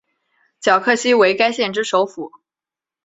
[0.63, 2.31] 皎克西为该县之首府。